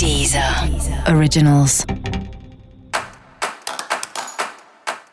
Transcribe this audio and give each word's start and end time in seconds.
Deezer 0.00 0.42
Originals. 1.14 1.84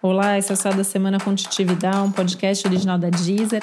Olá, 0.01 0.37
esse 0.37 0.49
é 0.49 0.53
o 0.53 0.55
Céu 0.55 0.73
da 0.73 0.83
Semana 0.85 1.19
Contitividade, 1.19 1.97
um 1.97 2.09
podcast 2.09 2.65
original 2.65 2.97
da 2.97 3.09
Deezer. 3.09 3.61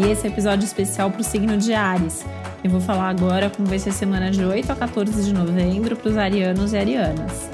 E 0.00 0.10
esse 0.10 0.26
é 0.26 0.30
episódio 0.30 0.64
especial 0.64 1.12
para 1.12 1.20
o 1.20 1.24
signo 1.24 1.56
de 1.56 1.72
Ares. 1.72 2.26
Eu 2.64 2.72
vou 2.72 2.80
falar 2.80 3.08
agora 3.08 3.48
como 3.48 3.68
vai 3.68 3.78
ser 3.78 3.90
a 3.90 3.92
semana 3.92 4.32
de 4.32 4.44
8 4.44 4.72
a 4.72 4.74
14 4.74 5.22
de 5.22 5.32
novembro 5.32 5.94
para 5.94 6.10
os 6.10 6.16
arianos 6.16 6.72
e 6.72 6.76
arianas. 6.76 7.48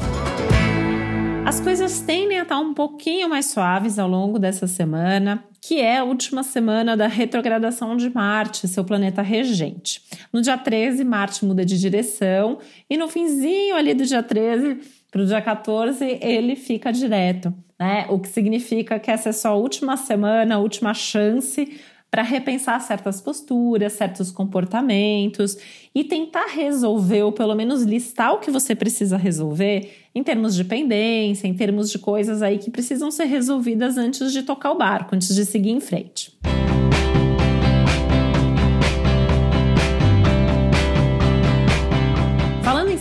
As 1.44 1.60
coisas 1.60 2.00
tendem 2.00 2.38
a 2.38 2.44
estar 2.44 2.58
um 2.58 2.72
pouquinho 2.72 3.28
mais 3.28 3.50
suaves 3.50 3.98
ao 3.98 4.08
longo 4.08 4.38
dessa 4.38 4.66
semana, 4.66 5.44
que 5.66 5.80
é 5.80 5.96
a 5.96 6.04
última 6.04 6.42
semana 6.42 6.94
da 6.94 7.06
retrogradação 7.06 7.96
de 7.96 8.10
Marte, 8.10 8.68
seu 8.68 8.84
planeta 8.84 9.22
regente. 9.22 10.02
No 10.30 10.42
dia 10.42 10.58
13, 10.58 11.02
Marte 11.04 11.43
muda 11.43 11.64
de 11.64 11.80
direção 11.80 12.58
e 12.89 12.98
no 12.98 13.08
finzinho 13.08 13.75
ali 13.75 13.94
do 13.94 14.04
dia 14.04 14.22
13 14.22 14.80
para 15.11 15.22
o 15.22 15.26
dia 15.26 15.40
14 15.40 16.18
ele 16.20 16.54
fica 16.54 16.92
direto, 16.92 17.50
né? 17.80 18.04
O 18.11 18.18
que 18.18 18.29
significa 18.29 18.98
que 18.98 19.11
essa 19.11 19.30
é 19.30 19.32
só 19.32 19.53
a 19.53 19.54
última 19.54 19.96
semana, 19.96 20.56
a 20.56 20.58
última 20.58 20.92
chance 20.92 21.81
para 22.11 22.22
repensar 22.22 22.78
certas 22.82 23.22
posturas, 23.22 23.94
certos 23.94 24.31
comportamentos 24.31 25.56
e 25.94 26.04
tentar 26.04 26.46
resolver, 26.46 27.22
ou 27.22 27.32
pelo 27.32 27.54
menos 27.54 27.84
listar 27.84 28.34
o 28.34 28.39
que 28.39 28.50
você 28.50 28.75
precisa 28.75 29.17
resolver 29.17 30.04
em 30.14 30.23
termos 30.23 30.54
de 30.54 30.64
pendência, 30.64 31.49
em 31.49 31.54
termos 31.54 31.91
de 31.91 31.99
coisas 31.99 32.41
aí 32.41 32.59
que 32.59 32.70
precisam 32.70 33.11
ser 33.11 33.25
resolvidas 33.25 33.98
antes 33.98 34.33
de 34.33 34.42
tocar 34.42 34.70
o 34.70 34.78
barco, 34.78 35.14
antes 35.14 35.34
de 35.34 35.45
seguir 35.45 35.70
em 35.70 35.81
frente. 35.81 36.33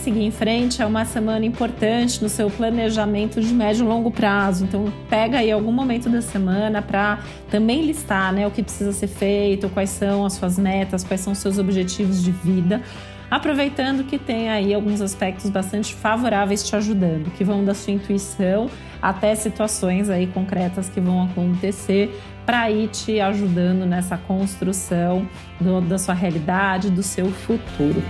seguir 0.04 0.22
em 0.22 0.30
frente 0.30 0.82
é 0.82 0.86
uma 0.86 1.06
semana 1.06 1.46
importante 1.46 2.22
no 2.22 2.28
seu 2.28 2.50
planejamento 2.50 3.40
de 3.40 3.54
médio 3.54 3.86
e 3.86 3.88
longo 3.88 4.10
prazo. 4.10 4.64
Então, 4.64 4.92
pega 5.08 5.38
aí 5.38 5.50
algum 5.50 5.72
momento 5.72 6.10
da 6.10 6.20
semana 6.20 6.82
para 6.82 7.20
também 7.50 7.86
listar 7.86 8.30
né, 8.30 8.46
o 8.46 8.50
que 8.50 8.62
precisa 8.62 8.92
ser 8.92 9.06
feito, 9.06 9.66
quais 9.70 9.88
são 9.88 10.26
as 10.26 10.34
suas 10.34 10.58
metas, 10.58 11.02
quais 11.02 11.22
são 11.22 11.32
os 11.32 11.38
seus 11.38 11.56
objetivos 11.56 12.22
de 12.22 12.30
vida. 12.30 12.82
Aproveitando 13.30 14.04
que 14.04 14.18
tem 14.18 14.50
aí 14.50 14.72
alguns 14.72 15.00
aspectos 15.00 15.50
bastante 15.50 15.94
favoráveis 15.94 16.62
te 16.62 16.76
ajudando, 16.76 17.30
que 17.32 17.44
vão 17.44 17.64
da 17.64 17.74
sua 17.74 17.92
intuição 17.92 18.68
até 19.00 19.34
situações 19.34 20.08
aí 20.08 20.26
concretas 20.26 20.88
que 20.88 21.00
vão 21.00 21.24
acontecer 21.24 22.18
para 22.46 22.70
ir 22.70 22.88
te 22.88 23.20
ajudando 23.20 23.86
nessa 23.86 24.16
construção 24.16 25.28
do, 25.60 25.80
da 25.80 25.98
sua 25.98 26.14
realidade, 26.14 26.90
do 26.90 27.02
seu 27.02 27.30
futuro. 27.30 28.02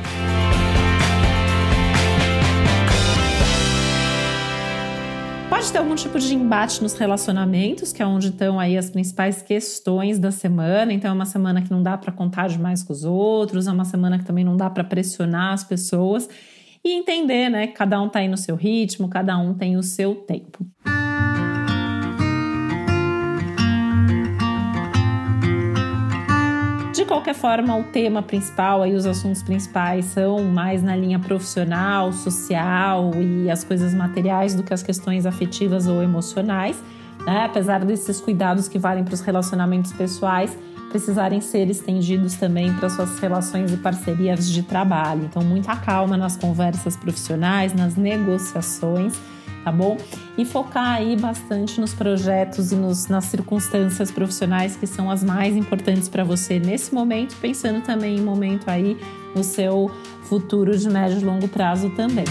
Pode 5.65 5.73
ter 5.73 5.79
algum 5.79 5.95
tipo 5.95 6.19
de 6.19 6.35
embate 6.35 6.83
nos 6.83 6.93
relacionamentos, 6.93 7.91
que 7.91 8.03
é 8.03 8.07
onde 8.07 8.29
estão 8.29 8.61
aí 8.61 8.77
as 8.77 8.91
principais 8.91 9.41
questões 9.41 10.19
da 10.19 10.31
semana. 10.31 10.93
Então, 10.93 11.11
é 11.11 11.15
uma 11.15 11.25
semana 11.25 11.63
que 11.63 11.71
não 11.71 11.83
dá 11.83 11.97
para 11.97 12.13
contar 12.13 12.51
demais 12.51 12.83
com 12.83 12.93
os 12.93 13.03
outros, 13.03 13.67
é 13.67 13.73
uma 13.73 13.87
semana 13.87 14.19
que 14.19 14.27
também 14.27 14.45
não 14.45 14.59
dá 14.59 14.69
para 14.69 14.85
pressionar 14.85 15.55
as 15.55 15.65
pessoas 15.65 16.29
e 16.85 16.93
entender, 16.93 17.49
né? 17.49 17.69
Cada 17.69 17.99
um 17.99 18.11
tá 18.11 18.19
aí 18.19 18.29
no 18.29 18.37
seu 18.37 18.57
ritmo, 18.57 19.09
cada 19.09 19.39
um 19.39 19.55
tem 19.55 19.79
o 19.79 19.83
seu 19.83 20.15
tempo. 20.15 20.67
De 20.85 21.04
forma, 27.35 27.77
o 27.77 27.85
tema 27.85 28.23
principal 28.23 28.87
e 28.87 28.95
os 28.95 29.05
assuntos 29.05 29.43
principais 29.43 30.07
são 30.07 30.43
mais 30.43 30.83
na 30.83 30.97
linha 30.97 31.19
profissional, 31.19 32.13
social 32.13 33.11
e 33.21 33.51
as 33.51 33.63
coisas 33.63 33.93
materiais 33.93 34.55
do 34.55 34.63
que 34.63 34.73
as 34.73 34.83
questões 34.83 35.27
afetivas 35.27 35.87
ou 35.87 36.03
emocionais. 36.03 36.83
Né? 37.27 37.45
Apesar 37.45 37.85
desses 37.85 38.21
cuidados 38.21 38.69
que 38.69 38.79
valem 38.79 39.05
para 39.05 39.15
os 39.15 39.21
relacionamentos 39.21 39.93
pessoais, 39.93 40.57
precisarem 40.89 41.41
ser 41.41 41.69
estendidos 41.69 42.35
também 42.35 42.73
para 42.75 42.89
suas 42.89 43.19
relações 43.19 43.73
e 43.73 43.77
parcerias 43.77 44.49
de 44.49 44.63
trabalho. 44.63 45.25
Então, 45.25 45.43
muita 45.43 45.75
calma 45.77 46.17
nas 46.17 46.37
conversas 46.37 46.97
profissionais, 46.97 47.75
nas 47.75 47.97
negociações 47.97 49.15
tá 49.65 49.73
bom? 49.73 49.97
E 50.37 50.45
focar 50.45 50.97
aí 50.97 51.17
bastante 51.17 51.81
nos 51.81 51.95
projetos 51.95 52.71
e 52.71 52.77
nos, 52.77 53.09
nas 53.09 53.25
circunstâncias 53.25 54.11
profissionais 54.11 54.77
que 54.77 54.87
são 54.87 55.11
as 55.11 55.25
mais 55.25 55.57
importantes 55.57 56.09
para 56.09 56.23
você 56.23 56.61
nesse 56.61 56.95
momento, 56.95 57.35
pensando 57.41 57.81
também 57.83 58.19
em 58.19 58.21
momento 58.21 58.69
aí 58.69 58.97
no 59.35 59.43
seu 59.43 59.91
futuro 60.25 60.77
de 60.77 60.89
médio 60.89 61.19
e 61.19 61.25
longo 61.25 61.49
prazo 61.49 61.91
também. 61.91 62.25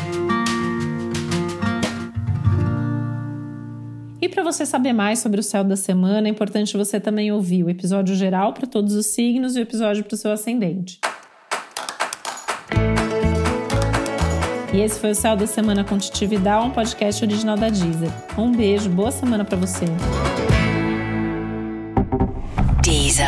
E 4.22 4.30
para 4.30 4.42
você 4.42 4.66
saber 4.66 4.94
mais 4.94 5.20
sobre 5.20 5.42
o 5.42 5.44
céu 5.44 5.66
da 5.66 5.76
semana, 5.76 6.30
é 6.30 6.32
importante 6.32 6.78
você 6.78 6.98
também 6.98 7.32
ouvir 7.32 7.64
o 7.64 7.70
episódio 7.70 8.16
geral 8.16 8.54
para 8.54 8.66
todos 8.66 8.94
os 8.94 9.08
signos 9.08 9.56
e 9.56 9.60
o 9.60 9.62
episódio 9.62 10.04
para 10.04 10.16
o 10.16 10.18
seu 10.18 10.32
ascendente. 10.32 11.02
E 14.74 14.82
esse 14.82 15.00
foi 15.00 15.12
o 15.12 15.16
Céu 15.16 15.36
da 15.36 15.46
Semana 15.46 15.84
com 15.84 16.00
Titividade, 16.00 16.66
um 16.66 16.72
podcast 16.72 17.24
original 17.24 17.56
da 17.56 17.70
Deezer. 17.70 18.10
Um 18.36 18.52
beijo, 18.52 18.90
boa 18.90 19.12
semana 19.12 19.46
para 19.46 19.56
você. 19.56 19.86
Deezer. 22.82 23.28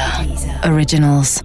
Originals. 0.67 1.43